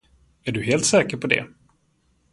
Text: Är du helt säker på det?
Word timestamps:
Är 0.43 0.51
du 0.51 0.63
helt 0.63 0.85
säker 0.85 1.17
på 1.17 1.27
det? 1.27 1.47